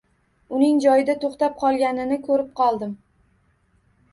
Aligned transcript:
Uning 0.59 0.79
joyida 0.85 1.15
to‘xtab 1.25 1.53
qolganini 1.65 2.17
ko‘rib 2.25 2.51
qoldi 2.63 2.91